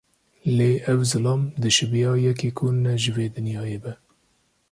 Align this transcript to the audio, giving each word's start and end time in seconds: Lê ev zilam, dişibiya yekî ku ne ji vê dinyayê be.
Lê 0.57 0.71
ev 0.91 0.99
zilam, 1.11 1.41
dişibiya 1.61 2.13
yekî 2.25 2.49
ku 2.57 2.67
ne 2.83 2.93
ji 3.01 3.11
vê 3.15 3.27
dinyayê 3.35 3.79
be. 3.83 3.93